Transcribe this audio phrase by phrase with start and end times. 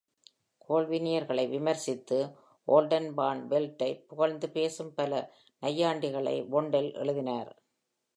[0.69, 2.17] கால்வினியர்களை விமர்சித்து
[2.67, 5.13] ஓல்டன்பார்ன்வெல்ட்டைப் புகழ்ந்து பேசும் பல
[5.61, 7.51] நையாண்டிகளை வொண்டெல் எழுதினார்.